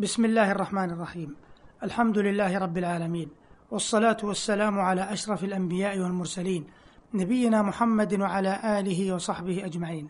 بسم 0.00 0.24
الله 0.24 0.52
الرحمن 0.52 0.90
الرحيم. 0.90 1.36
الحمد 1.82 2.18
لله 2.18 2.58
رب 2.58 2.78
العالمين 2.78 3.28
والصلاة 3.70 4.16
والسلام 4.22 4.80
على 4.80 5.12
أشرف 5.12 5.44
الأنبياء 5.44 5.98
والمرسلين 5.98 6.66
نبينا 7.14 7.62
محمد 7.62 8.20
وعلى 8.20 8.80
آله 8.80 9.14
وصحبه 9.14 9.64
أجمعين. 9.64 10.08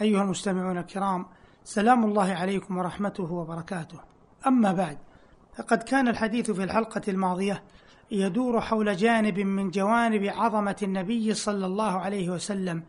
أيها 0.00 0.22
المستمعون 0.22 0.78
الكرام 0.78 1.26
سلام 1.64 2.04
الله 2.04 2.32
عليكم 2.34 2.78
ورحمته 2.78 3.32
وبركاته. 3.32 4.00
أما 4.46 4.72
بعد 4.72 4.98
فقد 5.56 5.82
كان 5.82 6.08
الحديث 6.08 6.50
في 6.50 6.64
الحلقة 6.64 7.02
الماضية 7.08 7.62
يدور 8.10 8.60
حول 8.60 8.96
جانب 8.96 9.38
من 9.38 9.70
جوانب 9.70 10.24
عظمة 10.24 10.76
النبي 10.82 11.34
صلى 11.34 11.66
الله 11.66 11.98
عليه 11.98 12.30
وسلم 12.30 12.82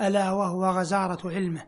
ألا 0.00 0.32
وهو 0.32 0.66
غزارة 0.66 1.30
علمه. 1.30 1.62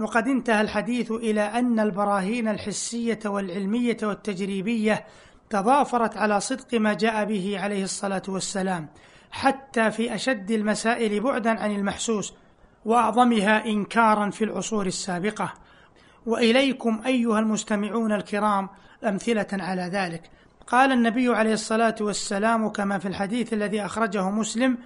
وقد 0.00 0.28
انتهى 0.28 0.60
الحديث 0.60 1.12
إلى 1.12 1.40
أن 1.40 1.80
البراهين 1.80 2.48
الحسية 2.48 3.18
والعلمية 3.24 3.96
والتجريبية 4.02 5.04
تضافرت 5.50 6.16
على 6.16 6.40
صدق 6.40 6.74
ما 6.74 6.94
جاء 6.94 7.24
به 7.24 7.56
عليه 7.60 7.84
الصلاة 7.84 8.22
والسلام 8.28 8.88
حتى 9.30 9.90
في 9.90 10.14
أشد 10.14 10.50
المسائل 10.50 11.20
بعدا 11.20 11.60
عن 11.60 11.74
المحسوس 11.74 12.34
وأعظمها 12.84 13.64
إنكارا 13.66 14.30
في 14.30 14.44
العصور 14.44 14.86
السابقة. 14.86 15.54
وإليكم 16.26 17.02
أيها 17.06 17.38
المستمعون 17.38 18.12
الكرام 18.12 18.68
أمثلة 19.04 19.46
على 19.52 19.82
ذلك. 19.82 20.30
قال 20.66 20.92
النبي 20.92 21.28
عليه 21.28 21.52
الصلاة 21.52 21.94
والسلام 22.00 22.68
كما 22.68 22.98
في 22.98 23.08
الحديث 23.08 23.52
الذي 23.52 23.84
أخرجه 23.84 24.30
مسلم 24.30 24.78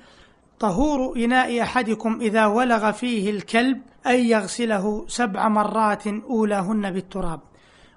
طهور 0.60 1.16
إناء 1.16 1.62
أحدكم 1.62 2.18
إذا 2.20 2.46
ولغ 2.46 2.92
فيه 2.92 3.30
الكلب 3.30 3.82
أن 4.06 4.14
يغسله 4.14 5.04
سبع 5.08 5.48
مرات 5.48 6.06
أولاهن 6.06 6.90
بالتراب. 6.90 7.40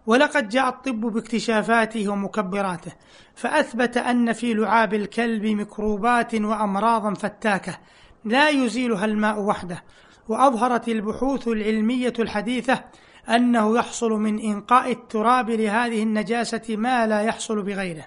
ولقد 0.06 0.50
جاء 0.50 0.70
الطب 0.70 1.02
باكتشافاته 1.02 2.10
ومكبراته 2.10 2.92
فأثبت 3.36 3.98
أن 3.98 4.34
في 4.34 4.54
لعاب 4.54 4.94
الكلب 4.94 5.44
ميكروبات 5.44 6.36
وأمراضا 6.36 7.14
فتاكة 7.14 7.78
لا 8.26 8.50
يزيلها 8.50 9.06
الماء 9.06 9.40
وحده. 9.40 9.84
وأظهرت 10.28 10.88
البحوث 10.88 11.48
العلمية 11.48 12.14
الحديثة 12.20 12.84
أنه 13.30 13.78
يحصل 13.78 14.12
من 14.12 14.40
إنقاء 14.40 14.92
التراب 14.92 15.50
لهذه 15.50 16.04
النجاسة 16.04 16.76
ما 16.76 17.08
لا 17.08 17.22
يحصل 17.22 17.62
بغيره. 17.62 18.06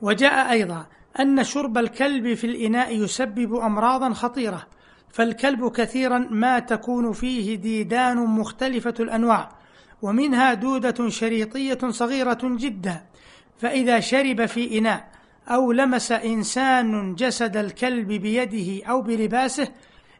وجاء 0.00 0.50
أيضا 0.50 0.86
أن 1.20 1.44
شرب 1.44 1.78
الكلب 1.78 2.34
في 2.34 2.46
الإناء 2.46 2.96
يسبب 2.96 3.54
أمراضا 3.54 4.12
خطيرة 4.12 4.66
فالكلب 5.08 5.72
كثيرا 5.72 6.18
ما 6.30 6.58
تكون 6.58 7.12
فيه 7.12 7.54
ديدان 7.54 8.16
مختلفة 8.16 8.94
الأنواع 9.00 9.48
ومنها 10.02 10.54
دودة 10.54 11.08
شريطية 11.08 11.78
صغيرة 11.88 12.38
جدا 12.42 13.00
فإذا 13.58 14.00
شرب 14.00 14.46
في 14.46 14.78
إناء 14.78 15.10
أو 15.48 15.72
لمس 15.72 16.12
إنسان 16.12 17.14
جسد 17.14 17.56
الكلب 17.56 18.08
بيده 18.08 18.86
أو 18.86 19.02
بلباسه 19.02 19.68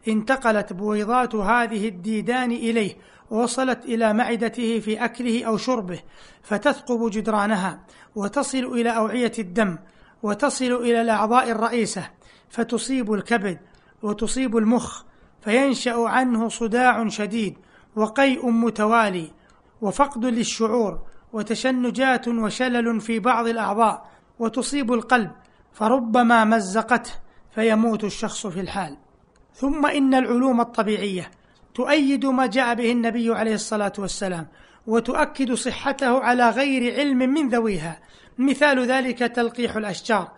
انتقلت 0.09 0.73
بويضات 0.73 1.35
هذه 1.35 1.89
الديدان 1.89 2.53
إليه 2.53 2.97
ووصلت 3.31 3.85
إلى 3.85 4.13
معدته 4.13 4.81
في 4.81 5.05
أكله 5.05 5.45
أو 5.45 5.57
شربه 5.57 6.01
فتثقب 6.43 7.11
جدرانها 7.11 7.81
وتصل 8.15 8.65
إلى 8.65 8.97
أوعية 8.97 9.33
الدم 9.39 9.79
وتصل 10.23 10.73
إلى 10.73 11.01
الأعضاء 11.01 11.51
الرئيسة 11.51 12.11
فتصيب 12.49 13.13
الكبد 13.13 13.59
وتصيب 14.03 14.57
المخ 14.57 15.03
فينشأ 15.41 15.97
عنه 15.97 16.49
صداع 16.49 17.09
شديد 17.09 17.59
وقيء 17.97 18.51
متوالي 18.51 19.31
وفقد 19.81 20.25
للشعور 20.25 21.01
وتشنجات 21.33 22.29
وشلل 22.29 23.01
في 23.01 23.19
بعض 23.19 23.47
الأعضاء 23.47 24.11
وتصيب 24.39 24.93
القلب 24.93 25.31
فربما 25.73 26.45
مزقته 26.45 27.11
فيموت 27.55 28.05
الشخص 28.05 28.47
في 28.47 28.61
الحال. 28.61 28.97
ثم 29.55 29.87
إن 29.87 30.15
العلوم 30.15 30.61
الطبيعية 30.61 31.31
تؤيد 31.81 32.27
ما 32.27 32.47
جاء 32.47 32.75
به 32.75 32.93
النبي 32.93 33.35
عليه 33.35 33.55
الصلاة 33.55 33.93
والسلام 33.99 34.47
وتؤكد 34.87 35.53
صحته 35.53 36.21
على 36.21 36.51
غير 36.51 36.95
علم 36.95 37.19
من 37.19 37.49
ذويها. 37.49 38.01
مثال 38.39 38.87
ذلك 38.87 39.19
تلقيح 39.19 39.77
الأشجار 39.77 40.29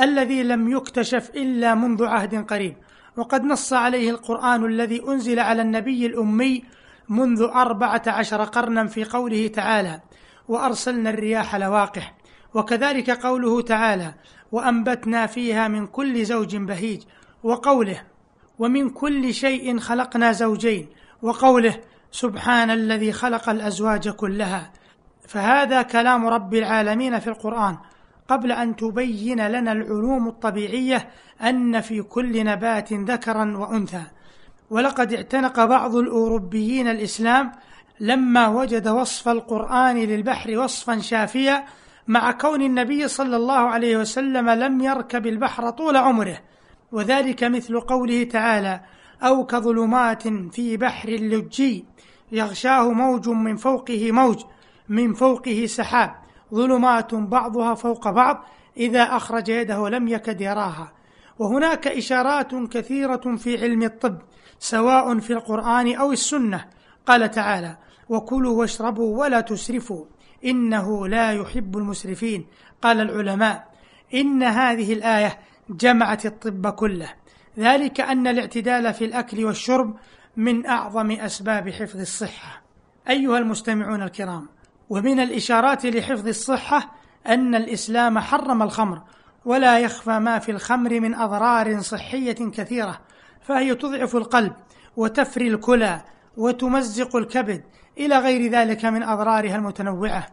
الذي 0.00 0.42
لم 0.42 0.68
يكتشف 0.68 1.30
إلا 1.30 1.74
منذ 1.74 2.04
عهد 2.04 2.34
قريب. 2.34 2.76
وقد 3.16 3.44
نص 3.44 3.72
عليه 3.72 4.10
القرآن 4.10 4.64
الذي 4.64 5.02
أنزل 5.08 5.38
على 5.38 5.62
النبي 5.62 6.06
الأمي 6.06 6.64
منذ 7.08 7.42
أربعة 7.42 8.02
عشر 8.06 8.44
قرنا 8.44 8.86
في 8.86 9.04
قوله 9.04 9.46
تعالى 9.46 10.00
وأرسلنا 10.48 11.10
الرياح 11.10 11.56
لواقح 11.56 12.14
وكذلك 12.54 13.10
قوله 13.10 13.60
تعالى 13.62 14.14
وأنبتنا 14.52 15.26
فيها 15.26 15.68
من 15.68 15.86
كل 15.86 16.24
زوج 16.24 16.56
بهيج 16.56 17.02
وقوله 17.42 18.13
ومن 18.58 18.90
كل 18.90 19.34
شيء 19.34 19.78
خلقنا 19.78 20.32
زوجين 20.32 20.88
وقوله 21.22 21.80
سبحان 22.12 22.70
الذي 22.70 23.12
خلق 23.12 23.48
الأزواج 23.48 24.08
كلها. 24.08 24.72
فهذا 25.28 25.82
كلام 25.82 26.26
رب 26.26 26.54
العالمين 26.54 27.18
في 27.18 27.26
القرآن 27.26 27.76
قبل 28.28 28.52
أن 28.52 28.76
تبين 28.76 29.46
لنا 29.46 29.72
العلوم 29.72 30.28
الطبيعية 30.28 31.08
أن 31.42 31.80
في 31.80 32.02
كل 32.02 32.44
نبات 32.44 32.92
ذكرا 32.92 33.56
وأنثى. 33.56 34.02
ولقد 34.70 35.12
اعتنق 35.12 35.64
بعض 35.64 35.96
الأوروبيين 35.96 36.88
الإسلام 36.88 37.52
لما 38.00 38.48
وجد 38.48 38.88
وصف 38.88 39.28
القرآن 39.28 39.96
للبحر 39.96 40.58
وصفا 40.58 40.98
شافيا 40.98 41.64
مع 42.08 42.32
كون 42.32 42.62
النبي 42.62 43.08
صلى 43.08 43.36
الله 43.36 43.58
عليه 43.58 43.96
وسلم 43.96 44.50
لم 44.50 44.80
يركب 44.80 45.26
البحر 45.26 45.70
طول 45.70 45.96
عمره. 45.96 46.38
وذلك 46.94 47.44
مثل 47.44 47.80
قوله 47.80 48.24
تعالى 48.24 48.80
أو 49.22 49.46
كظلمات 49.46 50.28
في 50.28 50.76
بحر 50.76 51.10
لجي 51.10 51.84
يغشاه 52.32 52.92
موج 52.92 53.28
من 53.28 53.56
فوقه 53.56 54.12
موج 54.12 54.44
من 54.88 55.14
فوقه 55.14 55.66
سحاب 55.66 56.14
ظلمات 56.54 57.14
بعضها 57.14 57.74
فوق 57.74 58.10
بعض 58.10 58.44
إذا 58.76 59.02
أخرج 59.02 59.48
يده 59.48 59.88
لم 59.88 60.08
يكد 60.08 60.40
يراها. 60.40 60.92
وهناك 61.38 61.86
إشارات 61.88 62.54
كثيرة 62.54 63.36
في 63.36 63.62
علم 63.62 63.82
الطب 63.82 64.18
سواء 64.58 65.18
في 65.18 65.32
القرآن 65.32 65.94
أو 65.94 66.12
السنة. 66.12 66.64
قال 67.06 67.30
تعالى 67.30 67.76
وكلوا 68.08 68.60
واشربوا 68.60 69.20
ولا 69.20 69.40
تسرفوا 69.40 70.04
إنه 70.44 71.08
لا 71.08 71.32
يحب 71.32 71.76
المسرفين. 71.76 72.46
قال 72.82 73.00
العلماء 73.00 73.74
إن 74.14 74.42
هذه 74.42 74.92
الآية 74.92 75.38
جمعت 75.70 76.26
الطب 76.26 76.68
كله. 76.68 77.08
ذلك 77.58 78.00
أن 78.00 78.26
الاعتدال 78.26 78.94
في 78.94 79.04
الأكل 79.04 79.44
والشرب 79.44 79.96
من 80.36 80.66
أعظم 80.66 81.10
أسباب 81.10 81.70
حفظ 81.70 82.00
الصحة. 82.00 82.62
أيها 83.08 83.38
المستمعون 83.38 84.02
الكرام 84.02 84.48
ومن 84.90 85.20
الإشارات 85.20 85.86
لحفظ 85.86 86.28
الصحة 86.28 86.94
أن 87.26 87.54
الإسلام 87.54 88.18
حرم 88.18 88.62
الخمر 88.62 89.02
ولا 89.44 89.78
يخفى 89.78 90.18
ما 90.18 90.38
في 90.38 90.50
الخمر 90.52 91.00
من 91.00 91.14
أضرار 91.14 91.80
صحية 91.80 92.50
كثيرة 92.50 93.00
فهي 93.42 93.74
تضعف 93.74 94.16
القلب 94.16 94.52
وتفري 94.96 95.48
الكلى 95.48 96.00
وتمزق 96.36 97.16
الكبد 97.16 97.62
إلى 97.98 98.18
غير 98.18 98.50
ذلك 98.50 98.84
من 98.84 99.02
أضرارها 99.02 99.56
المتنوعة. 99.56 100.26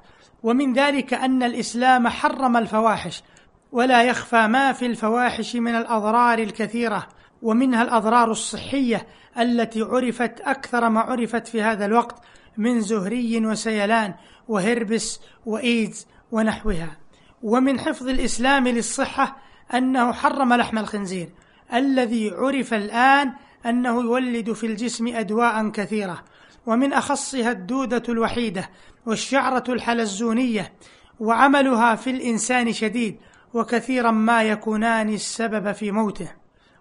ومن 0.43 0.73
ذلك 0.73 1.13
أن 1.13 1.43
الإسلام 1.43 2.07
حرم 2.07 2.57
الفواحش 2.57 3.23
ولا 3.71 4.03
يخفى 4.03 4.47
ما 4.47 4.73
في 4.73 4.85
الفواحش 4.85 5.55
من 5.55 5.75
الأضرار 5.75 6.39
الكثيرة 6.39 7.07
ومنها 7.41 7.83
الأضرار 7.83 8.31
الصحية 8.31 9.07
التي 9.39 9.81
عرفت 9.81 10.41
أكثر 10.41 10.89
ما 10.89 10.99
عرفت 10.99 11.47
في 11.47 11.61
هذا 11.61 11.85
الوقت 11.85 12.23
من 12.57 12.81
زهري 12.81 13.45
وسيلان 13.45 14.13
وهربس 14.47 15.19
وإيدز 15.45 16.07
ونحوها. 16.31 16.97
ومن 17.43 17.79
حفظ 17.79 18.07
الإسلام 18.07 18.67
للصحة 18.67 19.37
أنه 19.73 20.11
حرم 20.11 20.53
لحم 20.53 20.77
الخنزير 20.77 21.29
الذي 21.73 22.29
عرف 22.29 22.73
الآن 22.73 23.33
أنه 23.65 24.01
يولد 24.01 24.51
في 24.53 24.65
الجسم 24.65 25.07
أدواء 25.07 25.69
كثيرة. 25.69 26.23
ومن 26.65 26.93
أخصها 26.93 27.51
الدودة 27.51 28.03
الوحيدة 28.09 28.69
والشعرة 29.05 29.63
الحلزونية 29.69 30.73
وعملها 31.19 31.95
في 31.95 32.09
الإنسان 32.09 32.73
شديد 32.73 33.17
وكثيرا 33.53 34.11
ما 34.11 34.43
يكونان 34.43 35.09
السبب 35.09 35.71
في 35.71 35.91
موته. 35.91 36.31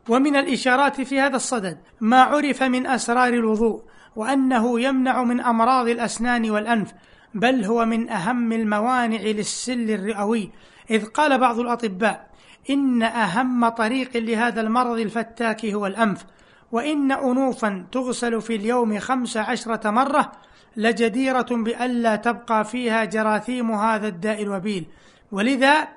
ومن 0.09 0.37
الإشارات 0.37 1.01
في 1.01 1.21
هذا 1.21 1.37
الصدد 1.37 1.79
ما 2.01 2.23
عرف 2.23 2.63
من 2.63 2.87
أسرار 2.87 3.35
الوضوء 3.35 3.83
وأنه 4.17 4.81
يمنع 4.81 5.23
من 5.23 5.41
أمراض 5.41 5.89
الأسنان 5.89 6.51
والأنف 6.51 6.93
بل 7.35 7.65
هو 7.65 7.85
من 7.85 8.09
أهم 8.09 8.53
الموانع 8.53 9.21
للسل 9.21 9.91
الرئوي. 9.91 10.51
إذ 10.91 11.05
قال 11.05 11.39
بعض 11.39 11.59
الأطباء 11.59 12.31
إن 12.71 13.03
أهم 13.03 13.69
طريق 13.69 14.17
لهذا 14.17 14.61
المرض 14.61 14.99
الفتاك 14.99 15.67
هو 15.67 15.87
الأنف 15.87 16.25
وإن 16.73 17.13
أنوفا 17.13 17.87
تغسل 17.93 18.41
في 18.41 18.57
اليوم 18.57 18.99
خمس 18.99 19.37
عشرة 19.37 19.91
مرة 19.91 20.33
لجديرة 20.77 21.47
بألا 21.51 22.17
تبقى 22.17 22.65
فيها 22.65 23.05
جراثيم 23.05 23.71
هذا 23.73 24.09
الداء 24.09 24.43
الوبيل. 24.43 24.87
ولذا 25.33 25.89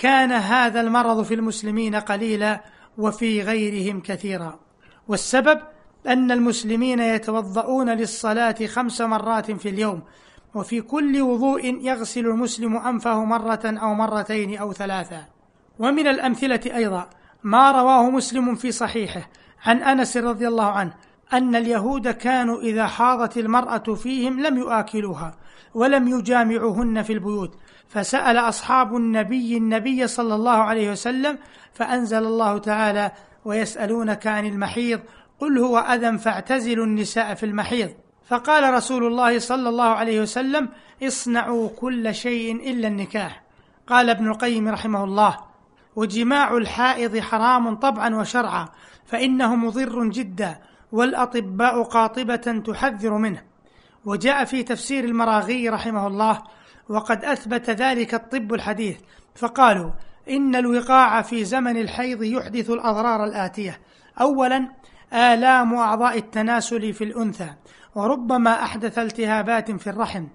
كان 0.00 0.32
هذا 0.32 0.80
المرض 0.80 1.22
في 1.22 1.34
المسلمين 1.34 1.94
قليلا 1.94 2.60
وفي 2.98 3.42
غيرهم 3.42 4.00
كثيرا. 4.00 4.60
والسبب 5.08 5.60
أن 6.06 6.30
المسلمين 6.30 7.00
يتوضؤون 7.00 7.90
للصلاة 7.90 8.66
خمس 8.66 9.00
مرات 9.00 9.50
في 9.50 9.68
اليوم 9.68 10.02
وفي 10.54 10.80
كل 10.80 11.20
وضوء 11.20 11.64
يغسل 11.64 12.26
المسلم 12.26 12.76
أنفه 12.76 13.24
مرة 13.24 13.60
أو 13.64 13.94
مرتين 13.94 14.58
أو 14.58 14.72
ثلاثة. 14.72 15.24
ومن 15.78 16.06
الأمثلة 16.06 16.60
أيضا 16.66 17.10
ما 17.42 17.70
رواه 17.70 18.10
مسلم 18.10 18.54
في 18.54 18.72
صحيحه 18.72 19.28
عن 19.66 19.82
أنس 19.82 20.16
رضي 20.16 20.48
الله 20.48 20.66
عنه 20.66 20.92
أن 21.32 21.56
اليهود 21.56 22.08
كانوا 22.08 22.60
إذا 22.60 22.86
حاضت 22.86 23.36
المرأة 23.38 23.94
فيهم 23.94 24.40
لم 24.40 24.58
يآكلوها 24.58 25.34
ولم 25.74 26.08
يجامعوهن 26.08 27.02
في 27.02 27.12
البيوت 27.12 27.58
فسأل 27.88 28.36
أصحاب 28.38 28.96
النبي 28.96 29.56
النبي 29.56 30.06
صلى 30.06 30.34
الله 30.34 30.56
عليه 30.56 30.90
وسلم 30.90 31.38
فأنزل 31.72 32.24
الله 32.24 32.58
تعالى 32.58 33.12
ويسألونك 33.44 34.26
عن 34.26 34.46
المحيض 34.46 35.00
قل 35.38 35.58
هو 35.58 35.78
أذى 35.78 36.18
فاعتزلوا 36.18 36.84
النساء 36.84 37.34
في 37.34 37.46
المحيض. 37.46 37.90
فقال 38.26 38.74
رسول 38.74 39.06
الله 39.06 39.38
صلى 39.38 39.68
الله 39.68 39.88
عليه 39.88 40.20
وسلم 40.20 40.68
اصنعوا 41.02 41.68
كل 41.68 42.14
شيء 42.14 42.70
إلا 42.70 42.88
النكاح. 42.88 43.42
قال 43.86 44.10
ابن 44.10 44.28
القيم 44.28 44.68
رحمه 44.68 45.04
الله 45.04 45.36
وجماع 45.96 46.56
الحائض 46.56 47.18
حرام 47.18 47.74
طبعا 47.74 48.14
وشرعا 48.16 48.68
فإنه 49.06 49.56
مضر 49.56 50.04
جدا 50.04 50.58
والأطباء 50.92 51.82
قاطبة 51.82 52.62
تحذر 52.66 53.14
منه. 53.14 53.42
وجاء 54.04 54.44
في 54.44 54.62
تفسير 54.62 55.04
المراغي 55.04 55.68
رحمه 55.68 56.06
الله 56.06 56.42
وقد 56.88 57.24
أثبت 57.24 57.70
ذلك 57.70 58.14
الطب 58.14 58.54
الحديث 58.54 58.98
فقالوا 59.34 59.90
إن 60.30 60.56
الوقاع 60.56 61.22
في 61.22 61.44
زمن 61.44 61.76
الحيض 61.76 62.22
يحدث 62.22 62.70
الأضرار 62.70 63.24
الآتية. 63.24 63.80
أولا 64.20 64.68
آلام 65.12 65.74
أعضاء 65.74 66.18
التناسل 66.18 66.92
في 66.92 67.04
الأنثى 67.04 67.50
وربما 67.94 68.62
أحدث 68.62 68.98
التهابات 68.98 69.70
في 69.70 69.90
الرحم 69.90 70.26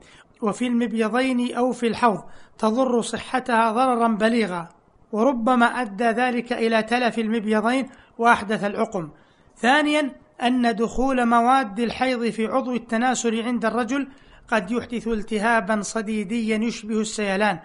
وفي 0.42 0.68
المبيضين 0.68 1.56
أو 1.56 1.72
في 1.72 1.88
الحوض 1.88 2.24
تضر 2.58 3.02
صحتها 3.02 3.72
ضررا 3.72 4.08
بليغا. 4.08 4.70
وربما 5.12 5.66
أدى 5.66 6.04
ذلك 6.04 6.54
إلى 6.54 6.84
تلف 6.84 7.20
المبيضين 7.20 7.90
وأحدث 8.18 8.64
العقم. 8.64 9.10
ثانيا 9.58 10.25
أن 10.42 10.76
دخول 10.76 11.26
مواد 11.26 11.80
الحيض 11.80 12.30
في 12.30 12.48
عضو 12.48 12.76
التناسل 12.76 13.42
عند 13.42 13.66
الرجل 13.66 14.08
قد 14.48 14.72
يحدث 14.72 15.08
التهابا 15.08 15.82
صديديا 15.82 16.58
يشبه 16.58 17.02
السيلان 17.02 17.60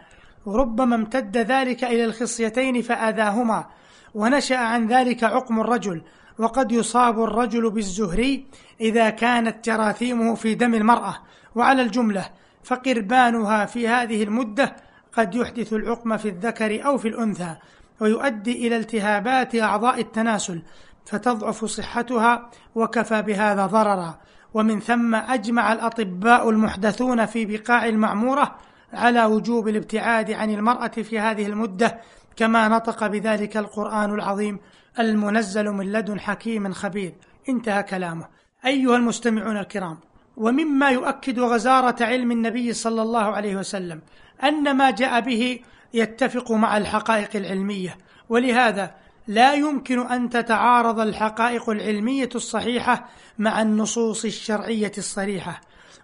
وربما 0.46 0.94
امتد 0.94 1.36
ذلك 1.36 1.84
إلى 1.84 2.04
الخصيتين 2.04 2.82
فآذاهما 2.82 3.66
ونشأ 4.14 4.56
عن 4.56 4.86
ذلك 4.86 5.24
عقم 5.24 5.60
الرجل 5.60 6.02
وقد 6.38 6.72
يصاب 6.72 7.22
الرجل 7.22 7.70
بالزهري 7.70 8.46
إذا 8.80 9.10
كانت 9.10 9.64
جراثيمه 9.64 10.34
في 10.34 10.54
دم 10.54 10.74
المرأة. 10.74 11.16
وعلى 11.54 11.82
الجملة 11.82 12.30
فقربانها 12.64 13.66
في 13.66 13.88
هذه 13.88 14.22
المدة 14.22 14.76
قد 15.12 15.34
يحدث 15.34 15.72
العقم 15.72 16.16
في 16.16 16.28
الذكر 16.28 16.86
أو 16.86 16.98
في 16.98 17.08
الأنثى 17.08 17.56
ويؤدي 18.00 18.66
إلى 18.66 18.76
التهابات 18.76 19.54
أعضاء 19.54 20.00
التناسل 20.00 20.62
فتضعف 21.10 21.64
صحتها 21.64 22.50
وكفى 22.74 23.22
بهذا 23.22 23.66
ضررا. 23.66 24.18
ومن 24.54 24.80
ثم 24.80 25.14
أجمع 25.14 25.72
الأطباء 25.72 26.50
المحدثون 26.50 27.26
في 27.26 27.46
بقاع 27.46 27.86
المعمورة 27.86 28.56
على 28.92 29.24
وجوب 29.24 29.68
الابتعاد 29.68 30.30
عن 30.30 30.50
المرأة 30.50 30.88
في 30.88 31.18
هذه 31.18 31.46
المدة 31.46 32.00
كما 32.36 32.68
نطق 32.68 33.06
بذلك 33.06 33.56
القرآن 33.56 34.14
العظيم 34.14 34.58
المنزل 34.98 35.70
من 35.70 35.92
لدن 35.92 36.20
حكيم 36.20 36.72
خبير. 36.72 37.14
انتهى 37.48 37.82
كلامه. 37.82 38.24
أيها 38.66 38.96
المستمعون 38.96 39.56
الكرام 39.56 39.98
ومما 40.36 40.90
يؤكد 40.90 41.38
غزارة 41.38 42.04
علم 42.04 42.30
النبي 42.30 42.72
صلى 42.72 43.02
الله 43.02 43.24
عليه 43.24 43.56
وسلم 43.56 44.00
أن 44.44 44.76
ما 44.76 44.90
جاء 44.90 45.20
به 45.20 45.60
يتفق 45.94 46.52
مع 46.52 46.76
الحقائق 46.76 47.36
العلمية. 47.36 47.98
ولهذا 48.28 48.94
لا 49.26 49.54
يمكن 49.54 50.06
أن 50.06 50.30
تتعارض 50.30 51.00
الحقائق 51.00 51.70
العلمية 51.70 52.28
الصحيحة 52.34 53.08
مع 53.38 53.62
النصوص 53.62 54.24
الشرعية 54.24 54.92
الصريحة. 54.98 55.60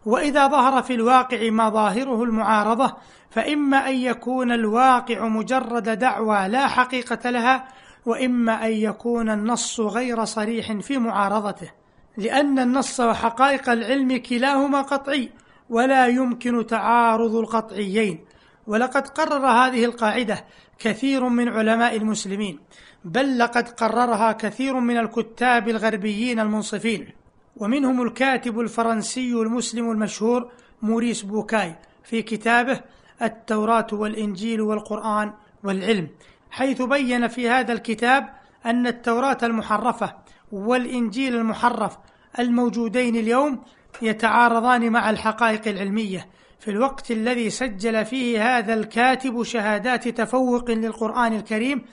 وإذا 0.07 0.47
ظهر 0.47 0.83
في 0.83 0.95
الواقع 0.95 1.51
ما 1.51 1.69
ظاهره 1.69 2.23
المعارضة 2.23 2.97
فإما 3.31 3.89
أن 3.89 3.95
يكون 3.95 4.53
الواقع 4.53 5.29
مجرد 5.29 5.99
دعوى 5.99 6.49
لا 6.49 6.67
حقيقة 6.67 7.31
لها 7.31 7.69
وإما 8.07 8.67
أن 8.67 8.73
يكون 8.73 9.31
النص 9.31 9.81
غير 9.81 10.25
صريح 10.25 10.73
في 10.73 10.99
معارضته. 10.99 11.71
لأن 12.17 12.59
النص 12.59 13.01
وحقائق 13.01 13.71
العلم 13.71 14.17
كلاهما 14.17 14.83
قطعي 14.83 15.31
ولا 15.71 16.07
يمكن 16.07 16.67
تعارض 16.67 17.35
القطعيين. 17.35 18.25
ولقد 18.67 19.09
قرر 19.09 19.47
هذه 19.47 19.85
القاعدة 19.85 20.45
كثير 20.79 21.29
من 21.29 21.49
علماء 21.49 21.97
المسلمين. 21.97 22.59
بل 23.07 23.39
لقد 23.39 23.69
قررها 23.69 24.33
كثير 24.33 24.81
من 24.81 24.97
الكتاب 24.97 25.69
الغربيين 25.69 26.41
المنصفين 26.41 27.09
ومنهم 27.57 28.03
الكاتب 28.03 28.61
الفرنسي 28.61 29.33
المسلم 29.33 29.91
المشهور 29.91 30.51
موريس 30.83 31.23
بوكاي 31.23 31.75
في 32.05 32.23
كتابه 32.23 32.81
التوراة 33.23 33.87
والإنجيل 33.93 34.61
والقرآن 34.61 35.33
والعلم 35.65 36.09
حيث 36.51 36.83
بين 36.83 37.29
في 37.29 37.49
هذا 37.51 37.73
الكتاب 37.73 38.29
أن 38.67 38.87
التوراة 38.87 39.39
المحرفة 39.43 40.15
والإنجيل 40.53 41.35
المحرف 41.37 41.99
الموجودين 42.39 43.17
اليوم 43.17 43.63
يتعارضان 44.03 44.93
مع 44.93 45.11
الحقائق 45.11 45.69
العلمية 45.69 46.27
في 46.61 46.71
الوقت 46.71 47.11
الذي 47.11 47.51
سجل 47.51 48.05
فيه 48.05 48.59
هذا 48.59 48.75
الكاتب 48.75 49.43
شهادات 49.43 50.09
تفوق 50.09 50.71
للقرآن 50.71 51.33
الكريم 51.33 51.85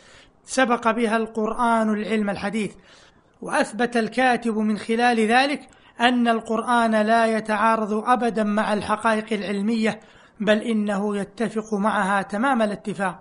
سبق 0.46 0.92
بها 0.92 1.18
القرآن 1.18 1.94
العلم 1.94 2.30
الحديث 2.30 2.76
وأثبت 3.42 3.98
الكاتب 3.98 4.58
من 4.58 4.78
خلال 4.78 5.20
ذلك 5.20 5.70
أن 6.00 6.28
القرآن 6.28 7.02
لا 7.02 7.26
يتعارض 7.26 7.94
أبدا 7.94 8.44
مع 8.44 8.74
الحقائق 8.74 9.34
العلمية 9.34 10.00
بل 10.40 10.58
إنه 10.58 11.18
يتفق 11.18 11.74
معها 11.74 12.22
تمام 12.22 12.62
الاتفاق. 12.62 13.20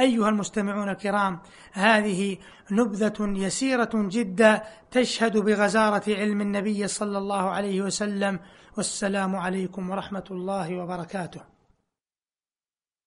أيها 0.00 0.28
المستمعون 0.28 0.88
الكرام 0.88 1.38
هذه 1.72 2.36
نبذة 2.70 3.14
يسيرة 3.20 3.90
جدا 3.94 4.62
تشهد 4.90 5.38
بغزارة 5.38 6.02
علم 6.08 6.40
النبي 6.40 6.88
صلى 6.88 7.18
الله 7.18 7.50
عليه 7.50 7.82
وسلم 7.82 8.40
والسلام 8.76 9.36
عليكم 9.36 9.90
ورحمة 9.90 10.24
الله 10.30 10.76
وبركاته. 10.76 11.53